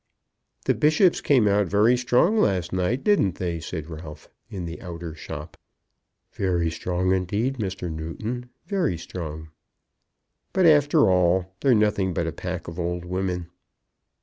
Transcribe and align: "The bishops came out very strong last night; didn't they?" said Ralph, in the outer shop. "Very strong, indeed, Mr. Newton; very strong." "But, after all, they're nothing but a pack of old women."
"The 0.65 0.73
bishops 0.73 1.21
came 1.21 1.47
out 1.47 1.67
very 1.67 1.95
strong 1.95 2.37
last 2.39 2.73
night; 2.73 3.03
didn't 3.03 3.35
they?" 3.35 3.59
said 3.59 3.87
Ralph, 3.87 4.29
in 4.49 4.65
the 4.65 4.81
outer 4.81 5.13
shop. 5.13 5.57
"Very 6.33 6.71
strong, 6.71 7.11
indeed, 7.13 7.59
Mr. 7.59 7.87
Newton; 7.93 8.49
very 8.65 8.97
strong." 8.97 9.49
"But, 10.53 10.65
after 10.65 11.07
all, 11.11 11.53
they're 11.59 11.75
nothing 11.75 12.15
but 12.15 12.25
a 12.25 12.31
pack 12.31 12.67
of 12.67 12.79
old 12.79 13.05
women." 13.05 13.51